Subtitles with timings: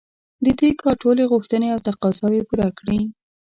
[0.43, 2.99] د دې کار ټولې غوښتنې او تقاضاوې پوره کړي.